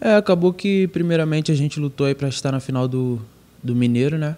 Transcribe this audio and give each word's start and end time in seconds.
É, 0.00 0.16
acabou 0.16 0.52
que 0.52 0.88
primeiramente 0.88 1.50
a 1.50 1.54
gente 1.54 1.80
lutou 1.80 2.06
aí 2.06 2.14
para 2.14 2.28
estar 2.28 2.52
na 2.52 2.60
final 2.60 2.86
do, 2.86 3.20
do 3.62 3.74
Mineiro, 3.74 4.18
né? 4.18 4.36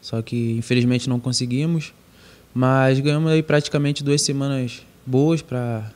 Só 0.00 0.20
que 0.22 0.52
infelizmente 0.52 1.08
não 1.08 1.20
conseguimos. 1.20 1.92
Mas 2.54 3.00
ganhamos 3.00 3.32
aí 3.32 3.42
praticamente 3.42 4.04
duas 4.04 4.22
semanas 4.22 4.82
boas 5.04 5.42
para 5.42 5.90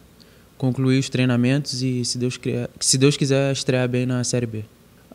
concluir 0.57 0.99
os 0.99 1.09
treinamentos 1.09 1.83
e, 1.83 2.05
se 2.05 2.19
Deus, 2.19 2.39
se 2.81 2.99
Deus 2.99 3.17
quiser, 3.17 3.53
estrear 3.53 3.89
bem 3.89 4.05
na 4.05 4.25
Série 4.25 4.47
B. 4.47 4.65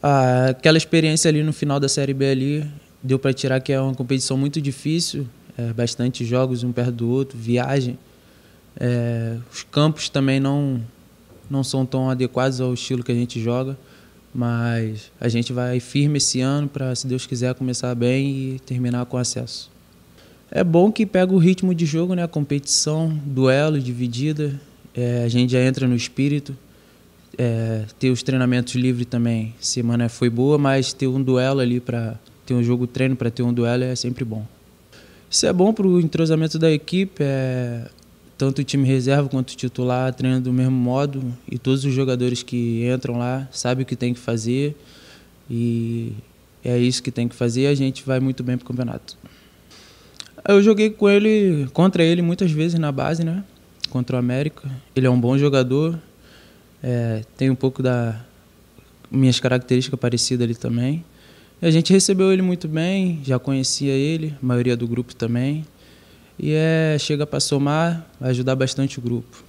Ah, 0.01 0.47
aquela 0.49 0.77
experiência 0.77 1.29
ali 1.29 1.43
no 1.43 1.51
final 1.51 1.79
da 1.79 1.89
Série 1.89 2.13
B 2.13 2.29
ali 2.29 2.65
deu 3.01 3.19
para 3.19 3.33
tirar 3.33 3.59
que 3.59 3.73
é 3.73 3.79
uma 3.79 3.93
competição 3.93 4.37
muito 4.37 4.61
difícil, 4.61 5.27
é, 5.57 5.73
bastante 5.73 6.23
jogos 6.23 6.63
um 6.63 6.71
perto 6.71 6.91
do 6.91 7.09
outro, 7.09 7.37
viagem. 7.37 7.97
É, 8.79 9.37
os 9.51 9.63
campos 9.63 10.09
também 10.09 10.39
não 10.39 10.81
não 11.53 11.63
são 11.63 11.85
tão 11.85 12.09
adequados 12.09 12.59
ao 12.59 12.73
estilo 12.73 13.03
que 13.03 13.11
a 13.11 13.15
gente 13.15 13.39
joga, 13.39 13.77
mas 14.33 15.11
a 15.21 15.29
gente 15.29 15.53
vai 15.53 15.79
firme 15.79 16.17
esse 16.17 16.41
ano 16.41 16.67
para, 16.67 16.93
se 16.95 17.05
Deus 17.05 17.27
quiser, 17.27 17.53
começar 17.53 17.93
bem 17.93 18.55
e 18.55 18.59
terminar 18.65 19.05
com 19.05 19.17
acesso. 19.17 19.71
É 20.49 20.63
bom 20.63 20.91
que 20.91 21.05
pega 21.05 21.31
o 21.31 21.37
ritmo 21.37 21.73
de 21.73 21.85
jogo, 21.85 22.15
né? 22.15 22.25
Competição, 22.27 23.09
duelo, 23.25 23.79
dividida. 23.79 24.59
É, 24.95 25.23
a 25.23 25.29
gente 25.29 25.51
já 25.51 25.59
entra 25.59 25.87
no 25.87 25.95
espírito. 25.95 26.57
É, 27.35 27.85
ter 27.97 28.11
os 28.11 28.21
treinamentos 28.21 28.75
livres 28.75 29.07
também. 29.07 29.55
Semana 29.59 30.09
foi 30.09 30.29
boa, 30.29 30.57
mas 30.57 30.93
ter 30.93 31.07
um 31.07 31.21
duelo 31.21 31.59
ali 31.59 31.79
para 31.79 32.19
ter 32.45 32.53
um 32.53 32.63
jogo 32.63 32.85
treino 32.85 33.15
para 33.15 33.31
ter 33.31 33.41
um 33.41 33.53
duelo 33.53 33.83
é 33.83 33.95
sempre 33.95 34.23
bom. 34.23 34.45
Isso 35.29 35.47
é 35.47 35.53
bom 35.53 35.73
para 35.73 35.87
o 35.87 35.99
entrosamento 35.99 36.59
da 36.59 36.71
equipe. 36.71 37.23
É, 37.23 37.87
tanto 38.37 38.59
o 38.59 38.63
time 38.63 38.87
reserva 38.87 39.29
quanto 39.29 39.51
o 39.51 39.55
titular 39.55 40.13
treinam 40.13 40.41
do 40.41 40.51
mesmo 40.51 40.75
modo 40.75 41.23
e 41.49 41.57
todos 41.57 41.85
os 41.85 41.93
jogadores 41.93 42.43
que 42.43 42.87
entram 42.87 43.17
lá 43.17 43.47
sabem 43.51 43.83
o 43.83 43.85
que 43.85 43.95
tem 43.95 44.13
que 44.13 44.19
fazer 44.19 44.75
e 45.49 46.13
é 46.63 46.77
isso 46.77 47.03
que 47.03 47.11
tem 47.11 47.27
que 47.27 47.35
fazer 47.35 47.61
e 47.61 47.67
a 47.67 47.75
gente 47.75 48.03
vai 48.03 48.19
muito 48.19 48.43
bem 48.43 48.57
para 48.57 48.63
o 48.63 48.67
campeonato. 48.67 49.17
Eu 50.47 50.61
joguei 50.61 50.89
com 50.89 51.09
ele, 51.09 51.69
contra 51.73 52.03
ele 52.03 52.21
muitas 52.21 52.51
vezes 52.51 52.79
na 52.79 52.91
base, 52.91 53.23
né? 53.23 53.43
Contra 53.89 54.15
o 54.15 54.19
América. 54.19 54.69
Ele 54.95 55.07
é 55.07 55.09
um 55.09 55.19
bom 55.19 55.37
jogador, 55.37 55.97
é, 56.81 57.23
tem 57.37 57.49
um 57.49 57.55
pouco 57.55 57.81
da 57.81 58.19
minhas 59.09 59.39
características 59.39 59.99
parecidas 59.99 60.43
ali 60.45 60.55
também. 60.55 61.05
E 61.61 61.65
a 61.65 61.71
gente 61.71 61.93
recebeu 61.93 62.31
ele 62.33 62.41
muito 62.41 62.67
bem, 62.67 63.21
já 63.23 63.39
conhecia 63.39 63.93
ele, 63.93 64.33
a 64.41 64.45
maioria 64.45 64.75
do 64.75 64.87
grupo 64.87 65.15
também. 65.15 65.65
E 66.37 66.53
é, 66.53 66.97
chega 66.99 67.25
para 67.25 67.39
somar, 67.39 68.05
ajudar 68.19 68.55
bastante 68.55 68.99
o 68.99 69.01
grupo. 69.01 69.43